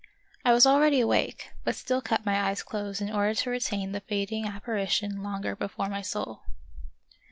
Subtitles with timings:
[0.43, 3.99] I was already awake, but still kept my eyes closed in order to retain the
[4.01, 6.41] fading appari tion longer before my soul.